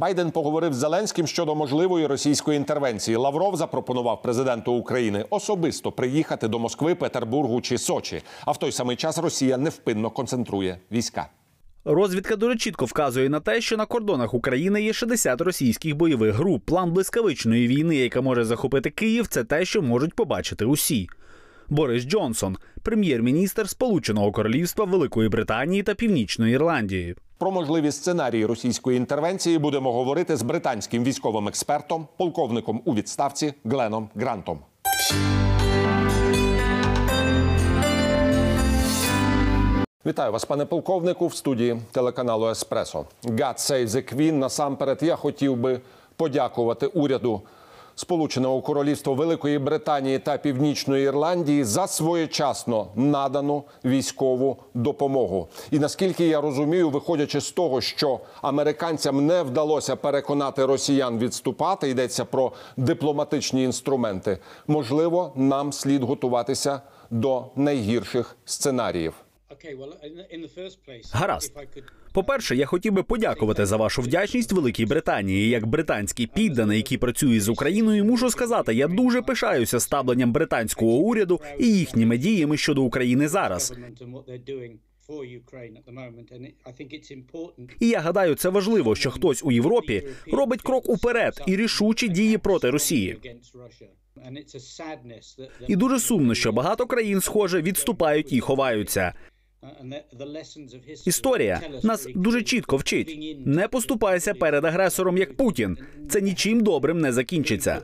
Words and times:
Байден 0.00 0.30
поговорив 0.30 0.74
з 0.74 0.76
Зеленським 0.76 1.26
щодо 1.26 1.54
можливої 1.54 2.06
російської 2.06 2.56
інтервенції. 2.56 3.16
Лавров 3.16 3.56
запропонував 3.56 4.22
президенту 4.22 4.72
України 4.72 5.24
особисто 5.30 5.92
приїхати 5.92 6.48
до 6.48 6.58
Москви, 6.58 6.94
Петербургу 6.94 7.60
чи 7.60 7.78
Сочі. 7.78 8.22
А 8.44 8.52
в 8.52 8.58
той 8.58 8.72
самий 8.72 8.96
час 8.96 9.18
Росія 9.18 9.56
невпинно 9.56 10.10
концентрує 10.10 10.78
війська. 10.92 11.28
Розвідка 11.84 12.36
дуже 12.36 12.56
чітко 12.56 12.84
вказує 12.84 13.28
на 13.28 13.40
те, 13.40 13.60
що 13.60 13.76
на 13.76 13.86
кордонах 13.86 14.34
України 14.34 14.82
є 14.82 14.92
60 14.92 15.40
російських 15.40 15.96
бойових 15.96 16.34
груп. 16.34 16.64
План 16.64 16.92
блискавичної 16.92 17.66
війни, 17.66 17.96
яка 17.96 18.20
може 18.20 18.44
захопити 18.44 18.90
Київ, 18.90 19.26
це 19.26 19.44
те, 19.44 19.64
що 19.64 19.82
можуть 19.82 20.14
побачити 20.14 20.64
усі. 20.64 21.08
Борис 21.70 22.04
Джонсон, 22.04 22.56
прем'єр-міністр 22.82 23.68
Сполученого 23.68 24.32
Королівства 24.32 24.84
Великої 24.84 25.28
Британії 25.28 25.82
та 25.82 25.94
Північної 25.94 26.54
Ірландії. 26.54 27.16
Про 27.38 27.50
можливі 27.50 27.92
сценарії 27.92 28.46
російської 28.46 28.96
інтервенції 28.96 29.58
будемо 29.58 29.92
говорити 29.92 30.36
з 30.36 30.42
британським 30.42 31.04
військовим 31.04 31.48
експертом, 31.48 32.08
полковником 32.16 32.82
у 32.84 32.94
відставці 32.94 33.54
Гленом 33.64 34.08
Грантом. 34.14 34.58
Вітаю 40.06 40.32
вас, 40.32 40.44
пане 40.44 40.64
полковнику, 40.64 41.26
в 41.26 41.34
студії 41.34 41.76
телеканалу 41.92 42.48
Еспресо. 42.48 43.04
God 43.24 43.56
save 43.56 43.86
the 43.86 44.14
Queen. 44.14 44.32
Насамперед, 44.32 44.98
я 45.02 45.16
хотів 45.16 45.56
би 45.56 45.80
подякувати 46.16 46.86
уряду 46.86 47.42
Сполученого 47.94 48.60
Королівства 48.60 49.14
Великої 49.14 49.58
Британії 49.58 50.18
та 50.18 50.38
Північної 50.38 51.04
Ірландії 51.04 51.64
за 51.64 51.86
своєчасно 51.86 52.86
надану 52.94 53.64
військову 53.84 54.56
допомогу. 54.74 55.48
І 55.70 55.78
наскільки 55.78 56.26
я 56.26 56.40
розумію, 56.40 56.90
виходячи 56.90 57.40
з 57.40 57.50
того, 57.50 57.80
що 57.80 58.20
американцям 58.42 59.26
не 59.26 59.42
вдалося 59.42 59.96
переконати 59.96 60.66
росіян 60.66 61.18
відступати, 61.18 61.88
йдеться 61.88 62.24
про 62.24 62.52
дипломатичні 62.76 63.64
інструменти. 63.64 64.38
Можливо, 64.66 65.32
нам 65.34 65.72
слід 65.72 66.02
готуватися 66.02 66.80
до 67.10 67.44
найгірших 67.56 68.36
сценаріїв. 68.44 69.14
Гаразд. 71.12 71.56
По-перше, 72.12 72.56
я 72.56 72.66
хотів 72.66 72.92
би 72.92 73.02
подякувати 73.02 73.66
за 73.66 73.76
вашу 73.76 74.02
вдячність 74.02 74.52
Великій 74.52 74.86
Британії. 74.86 75.48
Як 75.48 75.66
британський 75.66 76.26
підданий, 76.26 76.76
який 76.76 76.98
працює 76.98 77.40
з 77.40 77.48
Україною, 77.48 78.04
мушу 78.04 78.30
сказати, 78.30 78.74
я 78.74 78.88
дуже 78.88 79.22
пишаюся 79.22 79.80
ставленням 79.80 80.32
британського 80.32 80.92
уряду 80.92 81.40
і 81.58 81.66
їхніми 81.78 82.18
діями 82.18 82.56
щодо 82.56 82.82
України 82.82 83.28
зараз. 83.28 83.72
І 87.80 87.88
я 87.88 88.00
гадаю, 88.00 88.34
це 88.34 88.48
важливо, 88.48 88.94
що 88.94 89.10
хтось 89.10 89.44
у 89.44 89.52
Європі 89.52 90.08
робить 90.32 90.62
крок 90.62 90.88
уперед 90.88 91.42
і 91.46 91.56
рішучі 91.56 92.08
дії 92.08 92.38
проти 92.38 92.70
Росії. 92.70 93.18
І 95.68 95.76
дуже 95.76 96.00
сумно, 96.00 96.34
що 96.34 96.52
багато 96.52 96.86
країн, 96.86 97.20
схоже, 97.20 97.62
відступають 97.62 98.32
і 98.32 98.40
ховаються. 98.40 99.14
Історія 101.06 101.60
нас 101.82 102.08
дуже 102.14 102.42
чітко 102.42 102.76
вчить. 102.76 103.18
Не 103.46 103.68
поступайся 103.68 104.34
перед 104.34 104.64
агресором 104.64 105.18
як 105.18 105.36
Путін. 105.36 105.78
Це 106.10 106.20
нічим 106.20 106.60
добрим 106.60 106.98
не 107.00 107.12
закінчиться. 107.12 107.80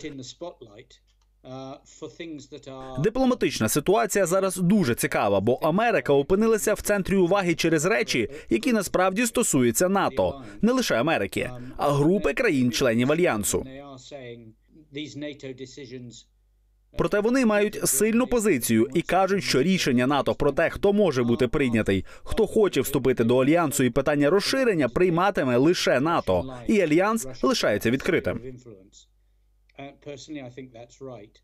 Дипломатична 2.99 3.69
ситуація 3.69 4.27
зараз 4.27 4.57
дуже 4.57 4.95
цікава, 4.95 5.41
бо 5.41 5.55
Америка 5.55 6.13
опинилася 6.13 6.75
в 6.75 6.81
центрі 6.81 7.17
уваги 7.17 7.55
через 7.55 7.85
речі, 7.85 8.31
які 8.51 8.73
насправді 8.73 9.27
стосуються 9.27 9.89
НАТО, 9.89 10.43
не 10.63 10.73
лише 10.73 10.95
Америки, 10.95 11.51
а 11.77 11.91
групи 11.93 12.35
країн-членів 12.35 13.13
альянсу. 13.13 13.67
Проте 16.98 17.20
вони 17.20 17.46
мають 17.46 17.89
сильну 17.89 18.27
позицію 18.27 18.89
і 18.95 19.02
кажуть, 19.02 19.45
що 19.45 19.62
рішення 19.62 20.07
НАТО 20.07 20.34
про 20.34 20.52
те, 20.52 20.70
хто 20.70 20.92
може 20.92 21.23
бути 21.23 21.48
прийнятий, 21.48 22.05
хто 22.23 22.46
хоче 22.46 22.80
вступити 22.80 23.24
до 23.24 23.39
альянсу, 23.39 23.84
і 23.84 23.90
питання 23.90 24.30
розширення 24.30 24.89
прийматиме 24.89 25.56
лише 25.56 26.01
НАТО, 26.01 26.55
і 26.67 26.80
альянс 26.80 27.27
лишається 27.42 27.90
відкритим. 27.90 28.40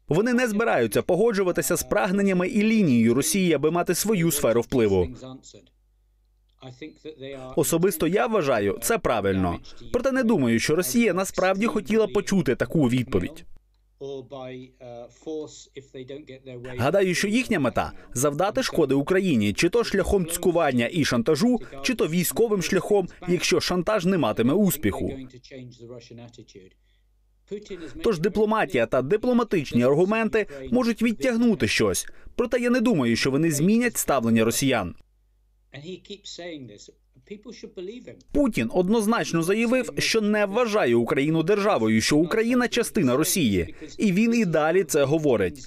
Вони 0.08 0.32
не 0.32 0.48
збираються 0.48 1.02
погоджуватися 1.02 1.76
з 1.76 1.82
прагненнями 1.82 2.48
і 2.48 2.62
лінією 2.62 3.14
Росії, 3.14 3.52
аби 3.52 3.70
мати 3.70 3.94
свою 3.94 4.30
сферу 4.30 4.60
впливу. 4.60 5.08
Особисто 7.56 8.06
я 8.06 8.26
вважаю 8.26 8.78
це 8.82 8.98
правильно. 8.98 9.58
Проте 9.92 10.12
не 10.12 10.22
думаю, 10.22 10.60
що 10.60 10.76
Росія 10.76 11.14
насправді 11.14 11.66
хотіла 11.66 12.06
почути 12.06 12.54
таку 12.54 12.88
відповідь. 12.88 13.44
Гадаю, 16.78 17.14
що 17.14 17.28
їхня 17.28 17.60
мета 17.60 17.92
завдати 18.14 18.62
шкоди 18.62 18.94
Україні, 18.94 19.52
чи 19.52 19.68
то 19.68 19.84
шляхом 19.84 20.26
цькування 20.26 20.88
і 20.92 21.04
шантажу, 21.04 21.60
чи 21.82 21.94
то 21.94 22.08
військовим 22.08 22.62
шляхом, 22.62 23.08
якщо 23.28 23.60
шантаж 23.60 24.04
не 24.04 24.18
матиме 24.18 24.54
успіху. 24.54 25.12
Тож 28.02 28.18
дипломатія 28.18 28.86
та 28.86 29.02
дипломатичні 29.02 29.82
аргументи 29.82 30.46
можуть 30.70 31.02
відтягнути 31.02 31.68
щось. 31.68 32.06
Проте 32.34 32.60
я 32.60 32.70
не 32.70 32.80
думаю, 32.80 33.16
що 33.16 33.30
вони 33.30 33.50
змінять 33.50 33.96
ставлення 33.96 34.44
росіян. 34.44 34.94
Путін 38.32 38.70
однозначно 38.72 39.42
заявив, 39.42 39.90
що 39.98 40.20
не 40.20 40.46
вважає 40.46 40.94
Україну 40.94 41.42
державою, 41.42 42.00
що 42.00 42.16
Україна 42.16 42.68
частина 42.68 43.16
Росії, 43.16 43.74
і 43.98 44.12
він 44.12 44.34
і 44.34 44.44
далі 44.44 44.84
це 44.84 45.04
говорить. 45.04 45.58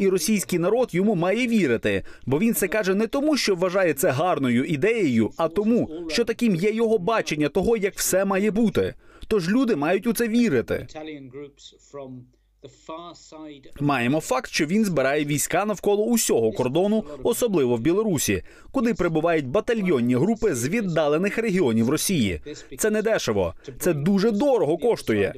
І 0.00 0.08
російський 0.08 0.58
народ 0.58 0.94
йому 0.94 1.14
має 1.14 1.46
вірити, 1.46 2.04
бо 2.26 2.38
він 2.38 2.54
це 2.54 2.68
каже 2.68 2.94
не 2.94 3.06
тому, 3.06 3.36
що 3.36 3.54
вважає 3.54 3.94
це 3.94 4.10
гарною 4.10 4.64
ідеєю, 4.64 5.30
а 5.36 5.48
тому, 5.48 5.90
що 6.08 6.24
таким 6.24 6.54
є 6.54 6.72
його 6.72 6.98
бачення 6.98 7.48
того, 7.48 7.76
як 7.76 7.94
все 7.98 8.24
має 8.24 8.50
бути. 8.50 8.94
Тож 9.28 9.48
люди 9.50 9.76
мають 9.76 10.06
у 10.06 10.12
це 10.12 10.28
вірити. 10.28 10.86
Маємо 13.80 14.20
факт, 14.20 14.50
що 14.50 14.66
він 14.66 14.84
збирає 14.84 15.24
війська 15.24 15.64
навколо 15.64 16.04
усього 16.04 16.52
кордону, 16.52 17.04
особливо 17.22 17.76
в 17.76 17.80
Білорусі, 17.80 18.42
куди 18.72 18.94
прибувають 18.94 19.46
батальйонні 19.46 20.14
групи 20.14 20.54
з 20.54 20.68
віддалених 20.68 21.38
регіонів 21.38 21.90
Росії. 21.90 22.40
Це 22.78 22.90
не 22.90 23.02
дешево, 23.02 23.54
це 23.78 23.92
дуже 23.94 24.30
дорого 24.30 24.78
коштує. 24.78 25.34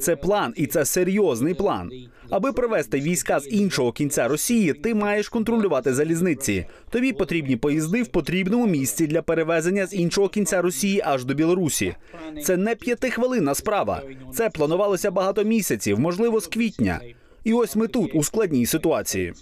Це 0.00 0.16
план, 0.16 0.52
і 0.56 0.66
це 0.66 0.84
серйозний 0.84 1.54
план. 1.54 1.90
Аби 2.30 2.52
привести 2.52 3.00
війська 3.00 3.40
з 3.40 3.48
іншого 3.50 3.92
кінця 3.92 4.28
Росії, 4.28 4.72
ти 4.72 4.94
маєш 4.94 5.28
контролювати 5.28 5.94
залізниці. 5.94 6.66
Тобі 6.90 7.12
потрібні 7.12 7.56
поїзди 7.56 8.02
в 8.02 8.08
потрібному 8.08 8.66
місці 8.66 9.06
для 9.06 9.22
перевезення 9.22 9.86
з 9.86 9.94
іншого 9.94 10.28
кінця 10.28 10.62
Росії 10.62 11.02
аж 11.04 11.24
до 11.24 11.34
Білорусі. 11.34 11.94
Це 12.42 12.56
не 12.56 12.74
п'ятихвилинна 12.76 13.54
справа. 13.54 14.02
Це 14.34 14.50
планувалося 14.50 15.10
багато 15.10 15.44
місяців, 15.44 16.00
можливо, 16.00 16.40
з 16.40 16.46
квітня. 16.46 17.00
І 17.44 17.52
ось 17.52 17.76
ми 17.76 17.88
тут 17.88 18.14
у 18.14 18.22
складній 18.22 18.66
ситуації. 18.66 19.32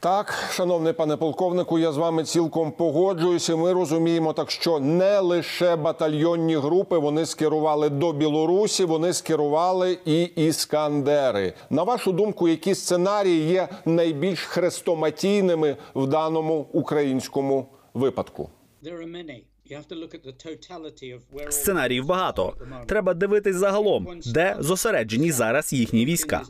Так, 0.00 0.34
шановний 0.52 0.92
пане 0.92 1.16
полковнику, 1.16 1.78
я 1.78 1.92
з 1.92 1.96
вами 1.96 2.24
цілком 2.24 2.72
погоджуюся. 2.72 3.56
Ми 3.56 3.72
розуміємо 3.72 4.32
так, 4.32 4.50
що 4.50 4.80
не 4.80 5.20
лише 5.20 5.76
батальйонні 5.76 6.56
групи 6.56 6.98
вони 6.98 7.26
скерували 7.26 7.88
до 7.88 8.12
Білорусі, 8.12 8.84
вони 8.84 9.12
скерували 9.12 9.98
і 10.04 10.22
іскандери. 10.22 11.52
На 11.70 11.82
вашу 11.82 12.12
думку, 12.12 12.48
які 12.48 12.74
сценарії 12.74 13.50
є 13.50 13.68
найбільш 13.84 14.40
хрестоматійними 14.40 15.76
в 15.94 16.06
даному 16.06 16.66
українському 16.72 17.66
випадку? 17.94 18.50
Сценаріїв 21.50 22.06
багато. 22.06 22.54
Треба 22.86 23.14
дивитись 23.14 23.56
загалом, 23.56 24.20
де 24.26 24.56
зосереджені 24.58 25.32
зараз 25.32 25.72
їхні 25.72 26.04
війська. 26.04 26.42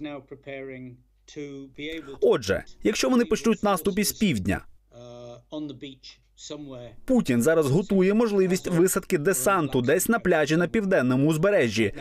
Отже, 2.21 2.65
якщо 2.83 3.11
вони 3.11 3.25
почнуть 3.25 3.63
наступ 3.63 3.99
із 3.99 4.13
півдня, 4.13 4.65
Путін 7.05 7.43
зараз 7.43 7.71
готує 7.71 8.15
можливість 8.15 8.67
висадки 8.67 9.19
десанту 9.19 9.83
десь 9.83 10.09
на 10.09 10.19
пляжі 10.19 10.57
на 10.57 10.69
південному 10.69 11.29
узбережжі, 11.29 11.93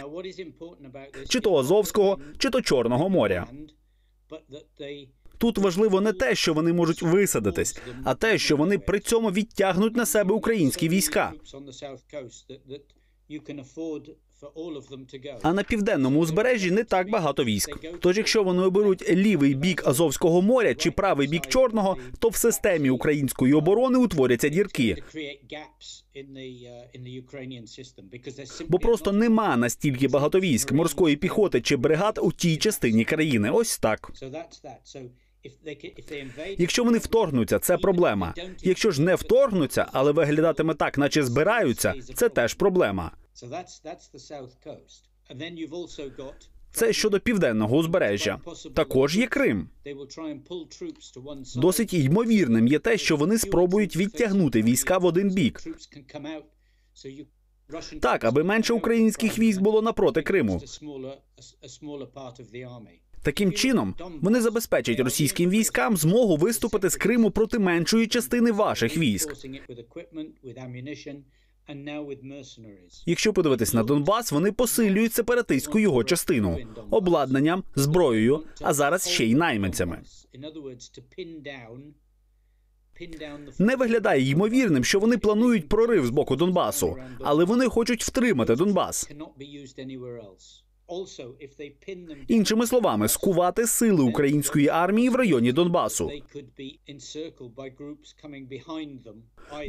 чи 1.29 1.39
то 1.39 1.55
Азовського, 1.57 2.19
чи 2.37 2.49
то 2.49 2.61
Чорного 2.61 3.09
моря. 3.09 3.47
Тут 5.37 5.57
важливо 5.57 6.01
не 6.01 6.13
те, 6.13 6.35
що 6.35 6.53
вони 6.53 6.73
можуть 6.73 7.01
висадитись, 7.01 7.81
а 8.03 8.15
те, 8.15 8.37
що 8.37 8.57
вони 8.57 8.79
при 8.79 8.99
цьому 8.99 9.31
відтягнуть 9.31 9.95
на 9.95 10.05
себе 10.05 10.33
українські 10.33 10.89
війська. 10.89 11.33
А 15.41 15.53
на 15.53 15.63
південному 15.63 16.19
узбережжі 16.19 16.71
не 16.71 16.83
так 16.83 17.09
багато 17.09 17.43
військ. 17.43 17.77
Тож, 17.99 18.17
якщо 18.17 18.43
вони 18.43 18.63
оберуть 18.63 19.09
лівий 19.09 19.53
бік 19.55 19.87
Азовського 19.87 20.41
моря 20.41 20.75
чи 20.75 20.91
правий 20.91 21.27
бік 21.27 21.47
Чорного, 21.47 21.97
то 22.19 22.29
в 22.29 22.35
системі 22.35 22.89
української 22.89 23.53
оборони 23.53 23.97
утворяться 23.97 24.49
дірки. 24.49 25.03
Бо 28.67 28.79
просто 28.79 29.11
нема 29.11 29.57
настільки 29.57 30.07
багато 30.07 30.39
військ, 30.39 30.71
морської 30.71 31.15
піхоти 31.15 31.61
чи 31.61 31.75
бригад 31.77 32.19
у 32.23 32.31
тій 32.31 32.57
частині 32.57 33.05
країни. 33.05 33.49
Ось 33.49 33.77
так. 33.77 34.11
Якщо 36.57 36.83
вони 36.83 36.97
вторгнуться, 36.97 37.59
це 37.59 37.77
проблема. 37.77 38.33
Якщо 38.61 38.91
ж 38.91 39.01
не 39.01 39.15
вторгнуться, 39.15 39.85
але 39.91 40.11
виглядатиме 40.11 40.73
так, 40.73 40.97
наче 40.97 41.23
збираються, 41.23 41.93
це 42.15 42.29
теж 42.29 42.53
проблема. 42.53 43.11
Це 46.71 46.93
щодо 46.93 47.19
південного 47.19 47.77
узбережжя. 47.77 48.39
Також 48.73 49.17
є 49.17 49.27
Крим. 49.27 49.69
Досить 51.55 51.93
ймовірним 51.93 52.67
є 52.67 52.79
те, 52.79 52.97
що 52.97 53.15
вони 53.15 53.37
спробують 53.37 53.95
відтягнути 53.95 54.61
війська 54.61 54.97
в 54.97 55.05
один 55.05 55.29
бік. 55.29 55.61
Так, 58.01 58.23
аби 58.23 58.43
менше 58.43 58.73
українських 58.73 59.39
військ 59.39 59.61
було 59.61 59.81
напроти 59.81 60.21
Криму. 60.21 60.61
Таким 63.23 63.51
чином 63.51 63.95
вони 64.21 64.41
забезпечать 64.41 64.99
російським 64.99 65.49
військам 65.49 65.97
змогу 65.97 66.37
виступити 66.37 66.89
з 66.89 66.95
Криму 66.95 67.31
проти 67.31 67.59
меншої 67.59 68.07
частини 68.07 68.51
ваших 68.51 68.97
військ. 68.97 69.35
Якщо 73.05 73.33
подивитись 73.33 73.73
на 73.73 73.83
Донбас, 73.83 74.31
вони 74.31 74.51
посилюють 74.51 75.13
сепаратистську 75.13 75.79
його 75.79 76.03
частину 76.03 76.57
обладнанням, 76.91 77.63
зброєю, 77.75 78.43
а 78.61 78.73
зараз 78.73 79.07
ще 79.09 79.25
й 79.25 79.35
найманцями. 79.35 80.01
Не 83.59 83.75
виглядає 83.75 84.29
ймовірним, 84.29 84.83
що 84.83 84.99
вони 84.99 85.17
планують 85.17 85.69
прорив 85.69 86.05
з 86.05 86.09
боку 86.09 86.35
Донбасу, 86.35 86.97
але 87.19 87.45
вони 87.45 87.65
хочуть 87.69 88.03
втримати 88.03 88.55
Донбас. 88.55 89.09
Іншими 92.27 92.67
словами, 92.67 93.07
скувати 93.07 93.67
сили 93.67 94.03
української 94.03 94.67
армії 94.67 95.09
в 95.09 95.15
районі 95.15 95.51
Донбасу. 95.51 96.11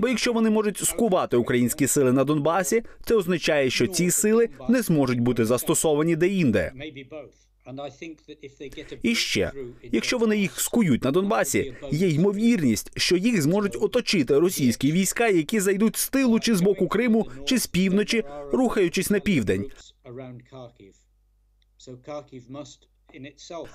Бо 0.01 0.09
якщо 0.09 0.33
вони 0.33 0.51
можуть 0.51 0.79
скувати 0.79 1.37
українські 1.37 1.87
сили 1.87 2.13
на 2.13 2.25
Донбасі, 2.25 2.83
це 3.05 3.15
означає, 3.15 3.71
що 3.71 3.87
ці 3.87 4.11
сили 4.11 4.49
не 4.69 4.83
зможуть 4.83 5.21
бути 5.21 5.45
застосовані 5.45 6.17
де-інде. 6.17 6.73
І 9.03 9.15
ще, 9.15 9.53
якщо 9.83 10.19
вони 10.19 10.39
їх 10.39 10.61
скують 10.61 11.05
на 11.05 11.11
Донбасі, 11.11 11.75
є 11.91 12.09
ймовірність, 12.09 12.93
що 12.97 13.17
їх 13.17 13.43
зможуть 13.43 13.77
оточити 13.81 14.39
російські 14.39 14.93
війська, 14.93 15.29
які 15.29 15.61
зайдуть 15.61 15.97
з 15.97 16.09
тилу 16.09 16.41
чи 16.41 16.55
з 16.55 16.61
боку 16.61 16.89
Криму, 16.89 17.27
чи 17.45 17.59
з 17.59 17.67
півночі, 17.67 18.25
рухаючись 18.53 19.11
на 19.11 19.21
південь. 19.21 19.71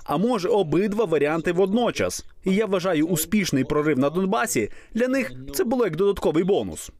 А 0.04 0.16
може 0.16 0.48
обидва 0.48 1.04
варіанти 1.04 1.52
водночас. 1.52 2.26
І 2.44 2.54
я 2.54 2.66
вважаю 2.66 3.06
успішний 3.06 3.64
прорив 3.64 3.98
на 3.98 4.10
Донбасі 4.10 4.70
для 4.92 5.08
них 5.08 5.32
це 5.54 5.64
було 5.64 5.84
як 5.84 5.96
додатковий 5.96 6.44
бонус. 6.44 6.90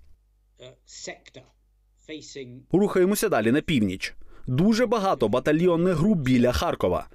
Рухаємося 2.73 3.29
далі 3.29 3.53
на 3.53 3.61
північ. 3.61 4.15
Дуже 4.47 4.87
багато 4.87 5.29
батальйонних 5.29 5.95
груп 5.97 6.19
біля 6.19 6.53
Харкова. 6.53 7.09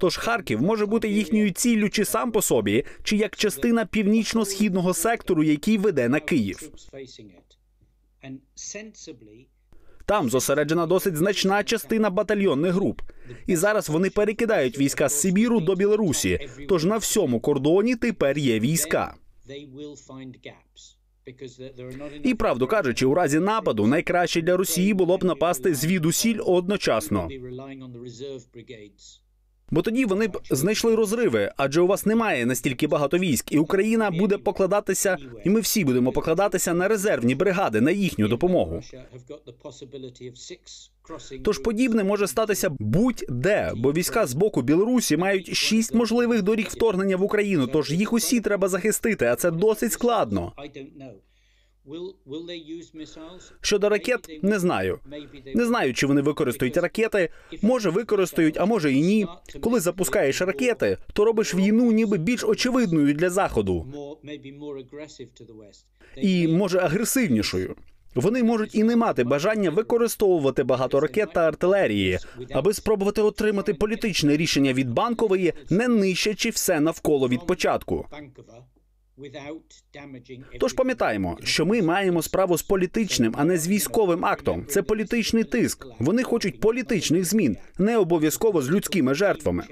Тож 0.00 0.16
Харків 0.16 0.62
може 0.62 0.86
бути 0.86 1.08
їхньою 1.08 1.50
ціллю 1.50 1.90
чи 1.90 2.04
сам 2.04 2.32
по 2.32 2.42
собі, 2.42 2.84
чи 3.02 3.16
як 3.16 3.36
частина 3.36 3.86
північно-східного 3.86 4.94
сектору, 4.94 5.42
який 5.42 5.78
веде 5.78 6.08
на 6.08 6.20
Київ. 6.20 6.70
Там 10.08 10.30
зосереджена 10.30 10.86
досить 10.86 11.16
значна 11.16 11.64
частина 11.64 12.10
батальйонних 12.10 12.72
груп, 12.72 13.02
і 13.46 13.56
зараз 13.56 13.88
вони 13.88 14.10
перекидають 14.10 14.78
війська 14.78 15.08
з 15.08 15.20
Сибіру 15.20 15.60
до 15.60 15.74
Білорусі. 15.74 16.48
Тож 16.68 16.84
на 16.84 16.96
всьому 16.96 17.40
кордоні 17.40 17.96
тепер 17.96 18.38
є 18.38 18.60
війська. 18.60 19.14
І 22.22 22.34
правду 22.34 22.66
кажучи, 22.66 23.06
у 23.06 23.14
разі 23.14 23.38
нападу 23.38 23.86
найкраще 23.86 24.42
для 24.42 24.56
Росії 24.56 24.94
було 24.94 25.18
б 25.18 25.24
напасти 25.24 25.74
звідусіль 25.74 26.40
одночасно. 26.46 27.28
Бо 29.70 29.82
тоді 29.82 30.04
вони 30.04 30.28
б 30.28 30.40
знайшли 30.50 30.94
розриви, 30.94 31.52
адже 31.56 31.80
у 31.80 31.86
вас 31.86 32.06
немає 32.06 32.46
настільки 32.46 32.86
багато 32.86 33.18
військ, 33.18 33.52
і 33.52 33.58
Україна 33.58 34.10
буде 34.10 34.38
покладатися, 34.38 35.16
і 35.44 35.50
ми 35.50 35.60
всі 35.60 35.84
будемо 35.84 36.12
покладатися 36.12 36.74
на 36.74 36.88
резервні 36.88 37.34
бригади 37.34 37.80
на 37.80 37.90
їхню 37.90 38.28
допомогу. 38.28 38.82
Тож 41.44 41.58
подібне 41.58 42.04
може 42.04 42.26
статися 42.26 42.70
будь-де, 42.78 43.72
бо 43.76 43.92
війська 43.92 44.26
з 44.26 44.34
боку 44.34 44.62
Білорусі 44.62 45.16
мають 45.16 45.56
шість 45.56 45.94
можливих 45.94 46.42
доріг 46.42 46.66
вторгнення 46.70 47.16
в 47.16 47.22
Україну. 47.22 47.66
Тож 47.66 47.90
їх 47.92 48.12
усі 48.12 48.40
треба 48.40 48.68
захистити, 48.68 49.26
а 49.26 49.36
це 49.36 49.50
досить 49.50 49.92
складно. 49.92 50.52
Щодо 53.60 53.88
ракет, 53.88 54.38
не 54.42 54.58
знаю. 54.58 54.98
Не 55.54 55.64
знаю, 55.64 55.94
чи 55.94 56.06
вони 56.06 56.20
використають 56.20 56.76
ракети. 56.76 57.30
Може, 57.62 57.90
використають, 57.90 58.56
а 58.58 58.64
може 58.64 58.92
і 58.92 59.02
ні. 59.02 59.26
Коли 59.60 59.80
запускаєш 59.80 60.40
ракети, 60.42 60.98
то 61.12 61.24
робиш 61.24 61.54
війну 61.54 61.92
ніби 61.92 62.18
більш 62.18 62.44
очевидною 62.44 63.14
для 63.14 63.30
заходу 63.30 63.86
і 66.16 66.48
може 66.48 66.78
агресивнішою. 66.78 67.76
Вони 68.14 68.42
можуть 68.42 68.74
і 68.74 68.82
не 68.82 68.96
мати 68.96 69.24
бажання 69.24 69.70
використовувати 69.70 70.64
багато 70.64 71.00
ракет 71.00 71.32
та 71.32 71.48
артилерії, 71.48 72.18
аби 72.52 72.74
спробувати 72.74 73.22
отримати 73.22 73.74
політичне 73.74 74.36
рішення 74.36 74.72
від 74.72 74.90
банкової, 74.90 75.52
не 75.70 75.88
нищачи 75.88 76.50
все 76.50 76.80
навколо 76.80 77.28
від 77.28 77.46
початку. 77.46 78.06
Тож 80.60 80.72
пам'ятаємо, 80.72 81.38
що 81.44 81.66
ми 81.66 81.82
маємо 81.82 82.22
справу 82.22 82.58
з 82.58 82.62
політичним, 82.62 83.34
а 83.36 83.44
не 83.44 83.58
з 83.58 83.68
військовим 83.68 84.24
актом. 84.24 84.66
Це 84.66 84.82
політичний 84.82 85.44
тиск. 85.44 85.86
Вони 85.98 86.22
хочуть 86.22 86.60
політичних 86.60 87.24
змін, 87.24 87.56
не 87.78 87.96
обов'язково 87.96 88.62
з 88.62 88.70
людськими 88.70 89.14
жертвами. 89.14 89.64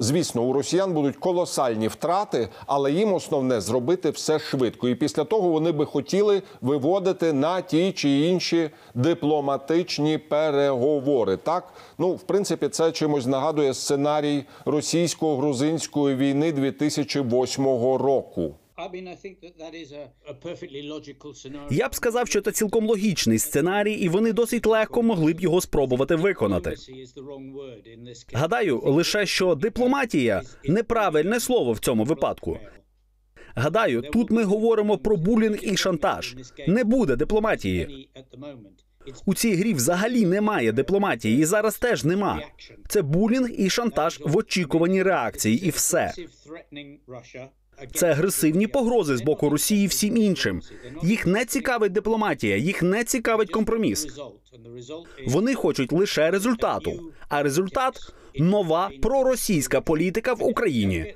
Звісно, 0.00 0.42
у 0.42 0.52
росіян 0.52 0.92
будуть 0.92 1.16
колосальні 1.16 1.88
втрати, 1.88 2.48
але 2.66 2.92
їм 2.92 3.12
основне 3.12 3.60
зробити 3.60 4.10
все 4.10 4.38
швидко. 4.38 4.88
І 4.88 4.94
після 4.94 5.24
того 5.24 5.48
вони 5.48 5.72
би 5.72 5.86
хотіли 5.86 6.42
виводити 6.60 7.32
на 7.32 7.60
ті 7.60 7.92
чи 7.92 8.08
інші 8.08 8.70
дипломатичні 8.94 10.18
переговори. 10.18 11.36
Так, 11.36 11.72
ну 11.98 12.12
в 12.12 12.22
принципі, 12.22 12.68
це 12.68 12.92
чимось 12.92 13.26
нагадує 13.26 13.74
сценарій 13.74 14.44
російсько-грузинської 14.66 16.16
війни 16.16 16.52
2008 16.52 17.64
року. 17.96 18.54
Я 21.70 21.88
б 21.88 21.94
сказав, 21.94 22.28
що 22.28 22.40
це 22.40 22.52
цілком 22.52 22.86
логічний 22.86 23.38
сценарій, 23.38 23.92
і 23.92 24.08
вони 24.08 24.32
досить 24.32 24.66
легко 24.66 25.02
могли 25.02 25.32
б 25.32 25.40
його 25.40 25.60
спробувати 25.60 26.14
виконати. 26.14 26.74
Гадаю, 28.32 28.80
лише 28.84 29.26
що 29.26 29.54
дипломатія 29.54 30.42
неправильне 30.64 31.40
слово 31.40 31.72
в 31.72 31.78
цьому 31.78 32.04
випадку. 32.04 32.58
Гадаю, 33.54 34.02
тут 34.02 34.30
ми 34.30 34.44
говоримо 34.44 34.98
про 34.98 35.16
булінг 35.16 35.58
і 35.62 35.76
шантаж. 35.76 36.36
Не 36.68 36.84
буде 36.84 37.16
дипломатії. 37.16 38.08
У 39.26 39.34
цій 39.34 39.54
грі 39.54 39.74
взагалі 39.74 40.26
немає 40.26 40.72
дипломатії, 40.72 41.38
і 41.38 41.44
зараз 41.44 41.78
теж 41.78 42.04
нема. 42.04 42.42
Це 42.88 43.02
булінг 43.02 43.50
і 43.58 43.70
шантаж 43.70 44.20
в 44.24 44.36
очікуванні 44.36 45.02
реакції, 45.02 45.66
і 45.66 45.70
все. 45.70 46.12
Це 47.94 48.10
агресивні 48.10 48.66
погрози 48.66 49.16
з 49.16 49.22
боку 49.22 49.50
Росії 49.50 49.86
всім 49.86 50.16
іншим. 50.16 50.62
Їх 51.02 51.26
не 51.26 51.44
цікавить 51.44 51.92
дипломатія, 51.92 52.56
їх 52.56 52.82
не 52.82 53.04
цікавить 53.04 53.50
компроміс. 53.50 54.06
Вони 55.26 55.54
хочуть 55.54 55.92
лише 55.92 56.30
результату. 56.30 57.12
А 57.28 57.42
результат 57.42 58.14
нова 58.38 58.90
проросійська 59.02 59.80
політика 59.80 60.32
в 60.32 60.44
Україні. 60.44 61.14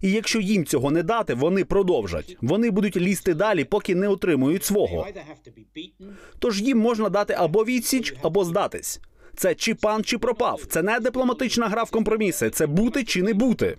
І 0.00 0.10
якщо 0.10 0.40
їм 0.40 0.64
цього 0.64 0.90
не 0.90 1.02
дати, 1.02 1.34
вони 1.34 1.64
продовжать. 1.64 2.36
Вони 2.40 2.70
будуть 2.70 2.96
лізти 2.96 3.34
далі, 3.34 3.64
поки 3.64 3.94
не 3.94 4.08
отримують 4.08 4.64
свого. 4.64 5.06
Тож 6.38 6.60
їм 6.60 6.78
можна 6.78 7.08
дати 7.08 7.34
або 7.38 7.64
відсіч, 7.64 8.14
або 8.22 8.44
здатись. 8.44 9.00
Це 9.36 9.54
чи 9.54 9.74
пан, 9.74 10.04
чи 10.04 10.18
пропав. 10.18 10.60
Це 10.68 10.82
не 10.82 11.00
дипломатична 11.00 11.68
гра 11.68 11.82
в 11.82 11.90
компроміси. 11.90 12.50
Це 12.50 12.66
бути 12.66 13.04
чи 13.04 13.22
не 13.22 13.34
бути. 13.34 13.76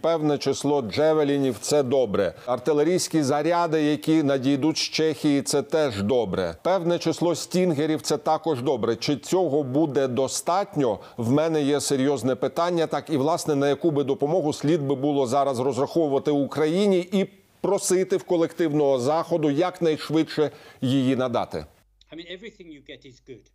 Певне 0.00 0.38
число 0.38 0.82
джевелінів 0.82 1.56
це 1.60 1.82
добре. 1.82 2.34
Артилерійські 2.46 3.22
заряди, 3.22 3.82
які 3.82 4.22
надійдуть 4.22 4.76
з 4.76 4.80
Чехії, 4.80 5.42
це 5.42 5.62
теж 5.62 6.02
добре. 6.02 6.56
Певне 6.62 6.98
число 6.98 7.34
стінгерів 7.34 8.02
це 8.02 8.18
також 8.18 8.62
добре. 8.62 8.96
Чи 8.96 9.16
цього 9.16 9.62
буде 9.62 10.08
достатньо? 10.08 10.98
В 11.16 11.30
мене 11.30 11.62
є 11.62 11.80
серйозне 11.80 12.34
питання. 12.34 12.86
Так 12.86 13.10
і 13.10 13.16
власне 13.16 13.54
на 13.54 13.68
яку 13.68 13.90
би 13.90 14.04
допомогу 14.04 14.52
слід 14.52 14.82
би 14.82 14.94
було 14.94 15.26
зараз 15.26 15.60
розраховувати 15.60 16.30
Україні 16.30 16.98
і 17.12 17.24
просити 17.60 18.16
в 18.16 18.24
колективного 18.24 18.98
заходу 18.98 19.50
якнайшвидше 19.50 20.50
її 20.80 21.16
надати. 21.16 21.66
I 22.12 22.16
mean, 22.16 22.40
you 22.58 22.90
get 22.90 23.06
is 23.06 23.22
good. 23.28 23.50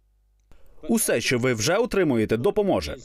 Усе, 0.87 1.21
що 1.21 1.39
ви 1.39 1.53
вже 1.53 1.77
отримуєте, 1.77 2.37
допоможе. 2.37 2.97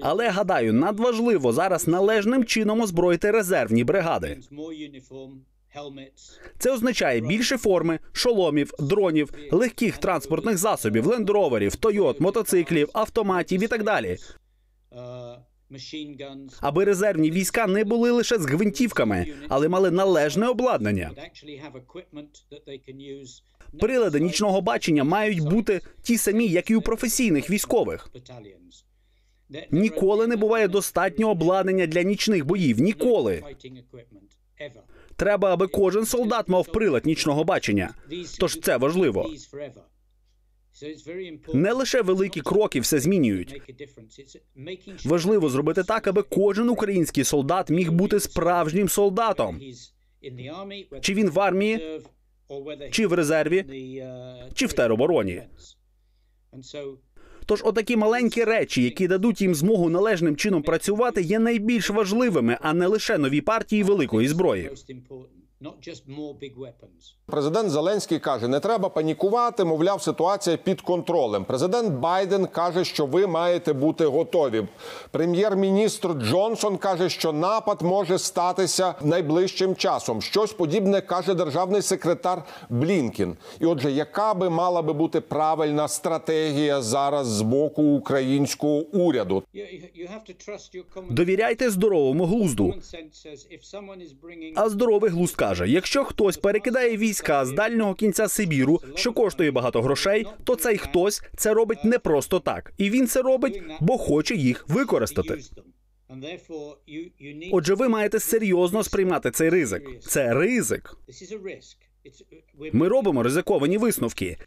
Але 0.00 0.28
гадаю, 0.28 0.72
надважливо 0.72 1.52
зараз 1.52 1.88
належним 1.88 2.44
чином 2.44 2.80
озброїти 2.80 3.30
резервні 3.30 3.84
бригади. 3.84 4.40
Це 6.58 6.72
означає 6.72 7.20
більше 7.20 7.58
форми, 7.58 7.98
шоломів, 8.12 8.72
дронів, 8.78 9.30
легких 9.50 9.98
транспортних 9.98 10.58
засобів, 10.58 11.06
лендроверів, 11.06 11.76
тойот, 11.76 12.20
мотоциклів, 12.20 12.88
автоматів 12.92 13.62
і 13.62 13.66
так 13.68 13.82
далі. 13.82 14.16
Аби 16.60 16.84
резервні 16.84 17.30
війська 17.30 17.66
не 17.66 17.84
були 17.84 18.10
лише 18.10 18.38
з 18.38 18.46
гвинтівками, 18.46 19.26
але 19.48 19.68
мали 19.68 19.90
належне 19.90 20.48
обладнання. 20.48 21.10
Прилади 23.80 24.20
нічного 24.20 24.60
бачення 24.60 25.04
мають 25.04 25.40
бути 25.40 25.80
ті 26.02 26.18
самі, 26.18 26.46
як 26.46 26.70
і 26.70 26.76
у 26.76 26.80
професійних 26.82 27.50
військових. 27.50 28.10
Ніколи 29.70 30.26
не 30.26 30.36
буває 30.36 30.68
достатньо 30.68 31.30
обладнання 31.30 31.86
для 31.86 32.02
нічних 32.02 32.44
боїв. 32.44 32.80
Ніколи 32.80 33.42
треба, 35.16 35.52
аби 35.52 35.66
кожен 35.66 36.06
солдат 36.06 36.48
мав 36.48 36.66
прилад 36.66 37.06
нічного 37.06 37.44
бачення. 37.44 37.94
Тож 38.38 38.60
це 38.60 38.76
важливо. 38.76 39.30
Не 41.54 41.72
лише 41.72 42.02
великі 42.02 42.40
кроки 42.40 42.80
все 42.80 43.00
змінюють. 43.00 43.62
Важливо 45.04 45.48
зробити 45.48 45.82
так, 45.82 46.06
аби 46.06 46.22
кожен 46.22 46.68
український 46.68 47.24
солдат 47.24 47.70
міг 47.70 47.92
бути 47.92 48.20
справжнім 48.20 48.88
солдатом. 48.88 49.60
Чи 51.00 51.14
він 51.14 51.30
в 51.30 51.40
армії, 51.40 52.00
чи 52.90 53.06
в 53.06 53.12
резерві, 53.12 53.62
uh, 53.62 54.54
чи 54.54 54.66
в 54.66 54.72
теробороні. 54.72 55.42
Тож 57.46 57.62
отакі 57.64 57.96
маленькі 57.96 58.44
речі, 58.44 58.82
які 58.82 59.08
дадуть 59.08 59.40
їм 59.40 59.54
змогу 59.54 59.90
належним 59.90 60.36
чином 60.36 60.62
працювати, 60.62 61.22
є 61.22 61.38
найбільш 61.38 61.90
важливими, 61.90 62.58
а 62.60 62.72
не 62.72 62.86
лише 62.86 63.18
нові 63.18 63.40
партії 63.40 63.82
великої 63.82 64.28
зброї. 64.28 64.70
Президент 67.26 67.70
Зеленський 67.70 68.18
каже: 68.18 68.48
не 68.48 68.60
треба 68.60 68.88
панікувати. 68.88 69.64
Мовляв, 69.64 70.02
ситуація 70.02 70.56
під 70.56 70.80
контролем. 70.80 71.44
Президент 71.44 71.92
Байден 71.92 72.46
каже, 72.46 72.84
що 72.84 73.06
ви 73.06 73.26
маєте 73.26 73.72
бути 73.72 74.04
готові. 74.06 74.68
Прем'єр-міністр 75.10 76.08
Джонсон 76.12 76.76
каже, 76.76 77.08
що 77.08 77.32
напад 77.32 77.82
може 77.82 78.18
статися 78.18 78.94
найближчим 79.02 79.76
часом. 79.76 80.22
Щось 80.22 80.52
подібне 80.52 81.00
каже 81.00 81.34
державний 81.34 81.82
секретар 81.82 82.44
Блінкін. 82.70 83.36
І 83.60 83.66
отже, 83.66 83.92
яка 83.92 84.34
би 84.34 84.50
мала 84.50 84.82
би 84.82 84.92
бути 84.92 85.20
правильна 85.20 85.88
стратегія 85.88 86.82
зараз 86.82 87.26
з 87.26 87.42
боку 87.42 87.82
українського 87.82 88.74
уряду? 88.92 89.42
You, 89.54 89.60
you, 89.60 90.02
you 90.02 90.08
have 90.08 90.24
to 90.30 90.48
trust 90.48 90.76
your 90.76 90.84
common, 90.96 91.12
Довіряйте 91.14 91.70
здоровому 91.70 92.24
глузду. 92.26 92.64
common 92.64 92.80
sense 92.82 93.26
says 93.26 93.46
if 93.52 93.64
someone 93.74 94.00
is 94.00 94.12
bringing 94.22 94.52
А 94.56 94.68
здоровий 94.68 95.10
глузд 95.10 95.34
каже: 95.36 95.51
якщо 95.60 96.04
хтось 96.04 96.36
перекидає 96.36 96.96
війська 96.96 97.44
з 97.44 97.52
дальнього 97.52 97.94
кінця 97.94 98.28
Сибіру, 98.28 98.80
що 98.94 99.12
коштує 99.12 99.50
багато 99.50 99.82
грошей, 99.82 100.26
то 100.44 100.56
цей 100.56 100.78
хтось 100.78 101.22
це 101.36 101.54
робить 101.54 101.84
не 101.84 101.98
просто 101.98 102.40
так, 102.40 102.72
і 102.78 102.90
він 102.90 103.06
це 103.06 103.22
робить, 103.22 103.62
бо 103.80 103.98
хоче 103.98 104.34
їх 104.34 104.64
використати. 104.68 105.38
Отже, 107.52 107.74
ви 107.74 107.88
маєте 107.88 108.20
серйозно 108.20 108.82
сприймати 108.84 109.30
цей 109.30 109.48
ризик. 109.50 109.82
Це 110.00 110.34
ризик. 110.34 110.96
Ми 112.72 112.88
робимо 112.88 113.22
ризиковані 113.22 113.78
висновки. 113.78 114.38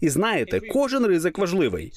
І 0.00 0.08
знаєте, 0.08 0.60
кожен 0.60 1.06
ризик 1.06 1.38
важливий. 1.38 1.92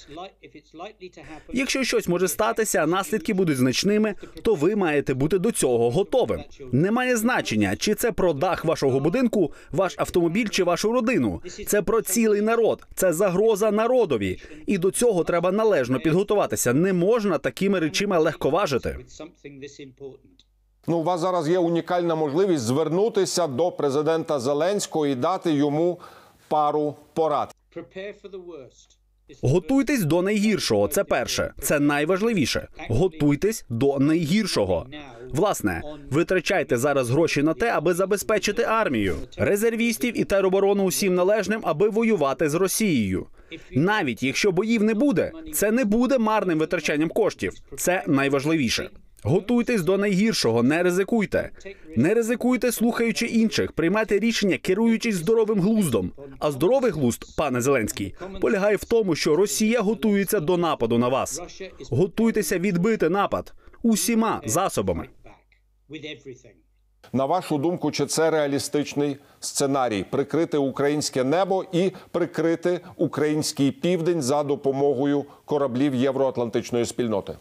Якщо 1.53 1.84
щось 1.84 2.08
може 2.08 2.27
статися, 2.27 2.80
а 2.80 2.88
наслідки 2.88 3.34
будуть 3.34 3.58
значними, 3.58 4.15
то 4.42 4.56
ви 4.56 4.75
маєте 4.75 5.13
бути 5.13 5.39
до 5.39 5.51
цього 5.51 5.92
готовим. 5.92 6.44
Немає 6.72 7.18
значення, 7.18 7.75
чи 7.75 7.96
це 7.96 8.12
про 8.12 8.34
дах 8.34 8.65
вашого 8.65 9.00
будинку, 9.00 9.53
ваш 9.72 9.96
автомобіль 9.98 10.48
чи 10.48 10.63
вашу 10.63 10.92
родину. 10.92 11.42
Це 11.68 11.82
про 11.82 12.01
цілий 12.01 12.42
народ, 12.42 12.88
це 12.96 13.13
загроза 13.13 13.72
народові. 13.72 14.39
І 14.65 14.77
до 14.77 14.92
цього 14.92 15.24
треба 15.24 15.51
належно 15.51 16.00
підготуватися. 16.00 16.74
Не 16.74 16.94
можна 16.94 17.38
такими 17.38 17.80
речами 17.80 18.18
легковажити. 18.18 18.98
Ну, 20.88 20.98
у 20.98 21.04
вас 21.04 21.22
зараз 21.22 21.50
є 21.50 21.60
унікальна 21.60 22.16
можливість 22.16 22.63
звернутися 22.63 23.48
до 23.48 23.72
президента 23.72 24.40
Зеленського 24.40 25.08
і 25.08 25.16
дати 25.16 25.52
йому 25.54 26.00
пару 26.48 26.96
порад. 27.13 27.56
Готуйтесь 29.42 30.04
до 30.04 30.22
найгіршого. 30.22 30.88
Це 30.88 31.04
перше, 31.04 31.54
це 31.62 31.80
найважливіше. 31.80 32.68
Готуйтесь 32.90 33.66
до 33.70 34.00
найгіршого. 34.00 34.86
Власне, 35.30 35.82
витрачайте 36.12 36.78
зараз 36.78 37.10
гроші 37.10 37.44
на 37.44 37.54
те, 37.54 37.70
аби 37.70 37.94
забезпечити 37.94 38.63
армію, 38.63 39.16
резервістів 39.38 40.20
і 40.20 40.24
тероборону 40.24 40.84
усім 40.84 41.16
належним, 41.16 41.62
аби 41.63 41.90
воювати 41.90 42.50
з 42.50 42.54
Росією. 42.54 43.28
Навіть 43.72 44.24
якщо 44.24 44.52
боїв 44.52 44.84
не 44.84 44.94
буде, 44.94 45.32
це 45.54 45.72
не 45.72 45.86
буде 45.86 46.18
марним 46.18 46.60
витрачанням 46.60 47.10
коштів. 47.10 47.54
Це 47.78 48.04
найважливіше. 48.08 48.90
Готуйтесь 49.24 49.82
до 49.82 49.98
найгіршого, 49.98 50.63
не 50.63 50.84
ризикуйте. 50.84 51.50
Не 51.96 52.13
ризикуйте, 52.13 52.72
слухаючи 52.72 53.25
інших, 53.25 53.72
приймайте 53.72 54.20
рішення, 54.20 54.58
керуючись 54.58 55.15
здоровим 55.15 55.62
глуздом. 55.62 56.12
А 56.39 56.51
здоровий 56.51 56.92
глузд, 56.92 57.36
пане 57.38 57.62
Зеленський, 57.62 58.15
полягає 58.42 58.75
в 58.75 58.84
тому, 58.84 59.15
що 59.15 59.36
Росія 59.36 59.82
готується 59.82 60.39
до 60.39 60.58
нападу 60.58 60.98
на 60.98 61.08
вас. 61.08 61.42
Готуйтеся 61.92 62.60
відбити 62.60 63.10
напад 63.10 63.53
усіма 63.84 64.42
засобами. 64.46 65.08
На 67.13 67.25
вашу 67.25 67.58
думку, 67.58 67.92
чи 67.92 68.06
це 68.06 68.32
реалістичний 68.32 69.18
сценарій 69.39 70.06
прикрити 70.10 70.58
українське 70.58 71.24
небо 71.24 71.65
і 71.72 71.92
прикрити 72.12 72.80
український 72.96 73.72
південь 73.72 74.22
за 74.22 74.44
допомогою 74.44 75.25
кораблів 75.46 75.96
євроатлантичної 75.96 76.86
спільноти? 76.86 77.34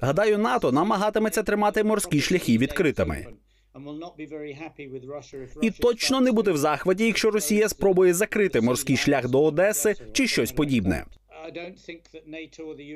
Гадаю, 0.00 0.38
НАТО 0.38 0.72
намагатиметься 0.72 1.42
тримати 1.42 1.84
морські 1.84 2.20
шляхи 2.20 2.58
відкритими. 2.58 3.26
І 5.62 5.70
точно 5.70 6.20
не 6.20 6.32
буде 6.32 6.52
в 6.52 6.56
захваті, 6.56 7.06
якщо 7.06 7.30
Росія 7.30 7.68
спробує 7.68 8.14
закрити 8.14 8.60
морський 8.60 8.96
шлях 8.96 9.28
до 9.28 9.44
Одеси 9.44 9.94
чи 10.12 10.26
щось 10.26 10.52
подібне. 10.52 11.04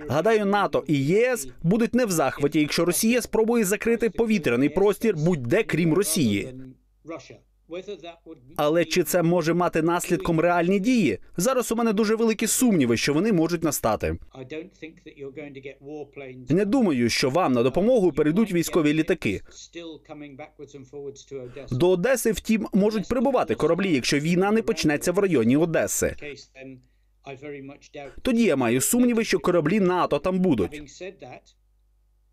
Гадаю, 0.08 0.46
НАТО 0.46 0.84
і 0.86 1.04
ЄС 1.06 1.48
будуть 1.62 1.94
не 1.94 2.06
в 2.06 2.10
захваті, 2.10 2.60
якщо 2.60 2.84
Росія 2.84 3.22
спробує 3.22 3.64
закрити 3.64 4.10
повітряний 4.10 4.68
простір 4.68 5.16
будь-де 5.16 5.62
крім 5.62 5.94
Росії. 5.94 6.54
Але 8.56 8.84
чи 8.84 9.02
це 9.02 9.22
може 9.22 9.54
мати 9.54 9.82
наслідком 9.82 10.40
реальні 10.40 10.80
дії? 10.80 11.18
Зараз 11.36 11.72
у 11.72 11.76
мене 11.76 11.92
дуже 11.92 12.14
великі 12.14 12.46
сумніви, 12.46 12.96
що 12.96 13.14
вони 13.14 13.32
можуть 13.32 13.64
настати. 13.64 14.18
Не 16.50 16.64
думаю, 16.64 17.10
що 17.10 17.30
вам 17.30 17.52
на 17.52 17.62
допомогу 17.62 18.12
перейдуть 18.12 18.52
військові 18.52 18.92
літаки. 18.94 19.40
До 21.70 21.90
Одеси, 21.90 22.32
втім, 22.32 22.68
можуть 22.72 23.08
прибувати 23.08 23.54
кораблі, 23.54 23.94
якщо 23.94 24.18
війна 24.18 24.50
не 24.50 24.62
почнеться 24.62 25.12
в 25.12 25.18
районі 25.18 25.56
Одеси. 25.56 26.16
Тоді 28.22 28.44
я 28.44 28.56
маю 28.56 28.80
сумніви, 28.80 29.24
що 29.24 29.38
кораблі 29.38 29.80
НАТО 29.80 30.18
там 30.18 30.38
будуть. 30.40 30.82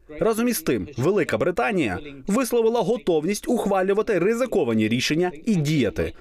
Разом 0.10 0.48
із 0.48 0.62
тим, 0.62 0.88
Велика 0.98 1.38
Британія 1.38 2.00
висловила 2.28 2.82
готовність 2.82 3.48
ухвалювати 3.48 4.20
ризиковані 4.20 4.88
рішення 4.88 5.32
і 5.46 5.56
діяти. 5.56 6.14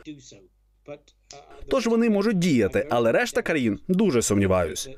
Тож 1.71 1.87
вони 1.87 2.11
можуть 2.11 2.39
діяти, 2.39 2.87
але 2.91 3.13
решта 3.13 3.43
країн 3.43 3.79
дуже 3.89 4.23
сумніваюсь. 4.23 4.89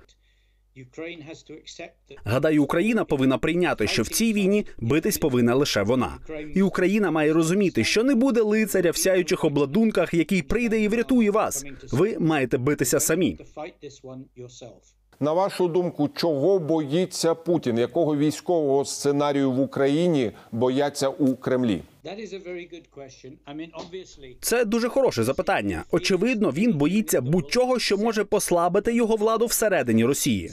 Гадаю, 2.25 2.65
Україна 2.65 3.05
повинна 3.05 3.39
прийняти, 3.39 3.87
що 3.87 4.03
в 4.03 4.09
цій 4.09 4.33
війні 4.33 4.67
битись 4.79 5.19
повинна 5.19 5.55
лише 5.55 5.83
вона. 5.83 6.19
І 6.55 6.63
Україна 6.63 7.11
має 7.11 7.33
розуміти, 7.33 7.85
що 7.85 8.05
не 8.05 8.15
буде 8.15 8.41
лицаря 8.43 8.91
в 8.91 8.97
сяючих 8.97 9.45
обладунках, 9.45 10.15
який 10.15 10.43
прийде 10.43 10.81
і 10.81 10.89
врятує 10.89 11.31
вас. 11.31 11.65
Ви 11.93 12.19
маєте 12.19 12.59
битися 12.59 13.01
самі. 13.01 13.39
На 15.23 15.33
вашу 15.33 15.69
думку, 15.69 16.09
чого 16.09 16.59
боїться 16.59 17.35
Путін? 17.35 17.79
Якого 17.79 18.17
військового 18.17 18.85
сценарію 18.85 19.51
в 19.51 19.61
Україні 19.61 20.33
бояться 20.53 21.09
у 21.09 21.37
Кремлі? 21.37 21.83
Це 24.41 24.65
дуже 24.65 24.89
хороше 24.89 25.25
запитання. 25.25 25.85
Очевидно, 25.91 26.51
він 26.51 26.73
боїться 26.73 27.21
будь-чого, 27.21 27.79
що 27.79 27.97
може 27.97 28.25
послабити 28.25 28.95
його 28.95 29.17
владу 29.17 29.47
всередині 29.47 30.05
Росії. 30.05 30.51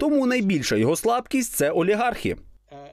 Тому 0.00 0.26
найбільша 0.26 0.76
його 0.76 0.96
слабкість 0.96 1.52
це 1.52 1.70
олігархи. 1.70 2.36
uh. 2.72 2.88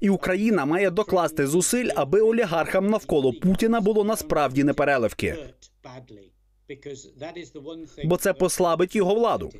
І 0.00 0.10
Україна 0.10 0.64
має 0.64 0.90
докласти 0.90 1.46
зусиль, 1.46 1.90
аби 1.94 2.20
олігархам 2.20 2.86
навколо 2.86 3.32
Путіна 3.32 3.80
було 3.80 4.04
насправді 4.04 4.64
непереливки, 4.64 5.36
Бо 8.04 8.16
це 8.16 8.32
послабить 8.32 8.96
його 8.96 9.14
владу. 9.14 9.52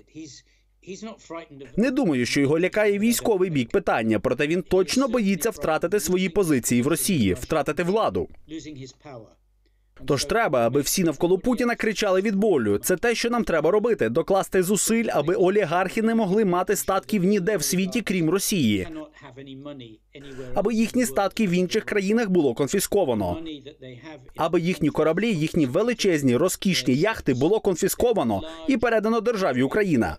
Не 1.76 1.90
думаю, 1.90 2.26
що 2.26 2.40
його 2.40 2.58
лякає 2.61 2.99
військовий 2.99 3.50
бік 3.50 3.70
питання, 3.70 4.20
проте 4.20 4.46
він 4.46 4.62
точно 4.62 5.08
боїться 5.08 5.50
втратити 5.50 6.00
свої 6.00 6.28
позиції 6.28 6.82
в 6.82 6.87
Росії, 6.87 7.34
втратити 7.34 7.82
владу. 7.82 8.28
Тож 10.06 10.25
треба, 10.25 10.66
аби 10.66 10.80
всі 10.80 11.04
навколо 11.04 11.38
Путіна 11.38 11.75
кричали 11.75 12.20
від 12.20 12.34
болю. 12.34 12.78
Це 12.78 12.96
те, 12.96 13.14
що 13.14 13.30
нам 13.30 13.44
треба 13.44 13.70
робити: 13.70 14.08
докласти 14.08 14.62
зусиль, 14.62 15.08
аби 15.12 15.34
олігархи 15.34 16.02
не 16.02 16.14
могли 16.14 16.44
мати 16.44 16.76
статків 16.76 17.25
ніде 17.25 17.56
в 17.56 17.62
світі, 17.62 18.00
крім 18.00 18.30
Росії, 18.30 18.88
аби 20.54 20.75
їхні 20.75 21.06
статки 21.06 21.46
в 21.46 21.50
інших 21.50 21.84
країнах 21.84 22.30
було 22.30 22.54
конфісковано. 22.54 23.38
Аби 24.37 24.61
їхні 24.61 24.88
кораблі, 24.90 25.34
їхні 25.34 25.66
величезні 25.66 26.37
розкішні 26.37 26.94
яхти 26.94 27.34
було 27.34 27.61
конфісковано 27.61 28.42
і 28.68 28.76
передано 28.76 29.20
державі 29.20 29.62
Україна. 29.62 30.16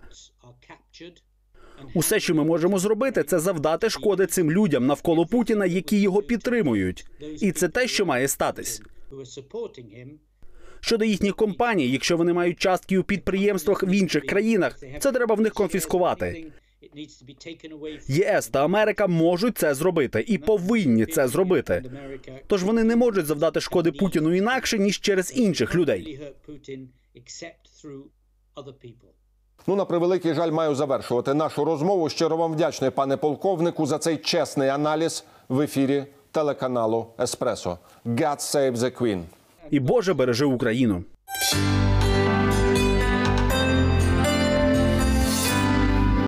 Усе, 1.94 2.20
що 2.20 2.34
ми 2.34 2.44
можемо 2.44 2.78
зробити, 2.78 3.22
це 3.22 3.38
завдати 3.38 3.90
шкоди 3.90 4.26
цим 4.26 4.52
людям 4.52 4.86
навколо 4.86 5.26
Путіна, 5.26 5.66
які 5.66 6.00
його 6.00 6.22
підтримують. 6.22 7.06
І 7.40 7.52
це 7.52 7.68
те, 7.68 7.88
що 7.88 8.06
має 8.06 8.28
статись. 8.28 8.82
Who 9.10 9.20
are 9.20 9.42
supporting 9.42 9.88
him 9.98 10.18
Щодо 10.80 11.04
їхніх 11.04 11.36
компаній, 11.36 11.88
якщо 11.88 12.16
вони 12.16 12.32
мають 12.32 12.58
частки 12.58 12.98
у 12.98 13.02
підприємствах 13.02 13.82
в 13.82 13.90
інших 13.90 14.26
країнах, 14.26 14.78
це 15.00 15.12
треба 15.12 15.34
в 15.34 15.40
них 15.40 15.52
конфіскувати. 15.52 16.52
ЄС 18.08 18.48
та 18.48 18.64
Америка 18.64 19.06
можуть 19.06 19.58
це 19.58 19.74
зробити 19.74 20.24
і 20.28 20.38
повинні 20.38 21.06
це 21.06 21.28
зробити. 21.28 21.84
Тож 22.46 22.64
вони 22.64 22.84
не 22.84 22.96
можуть 22.96 23.26
завдати 23.26 23.60
шкоди 23.60 23.92
Путіну 23.92 24.34
інакше 24.34 24.78
ніж 24.78 25.00
через 25.00 25.36
інших 25.36 25.74
людей. 25.74 26.20
Ну, 29.66 29.76
на 29.76 29.84
превеликий 29.84 30.34
жаль, 30.34 30.50
маю 30.50 30.74
завершувати 30.74 31.34
нашу 31.34 31.64
розмову. 31.64 32.08
Щиро 32.08 32.36
вам 32.36 32.52
вдячний, 32.52 32.90
пане 32.90 33.16
полковнику, 33.16 33.86
за 33.86 33.98
цей 33.98 34.16
чесний 34.16 34.68
аналіз 34.68 35.24
в 35.48 35.60
ефірі 35.60 36.04
телеканалу 36.36 37.14
Еспресо. 37.18 37.78
God 38.04 38.38
save 38.38 38.76
the 38.76 39.00
Queen. 39.00 39.22
І 39.70 39.80
Боже 39.80 40.14
бережи 40.14 40.44
Україну. 40.44 41.02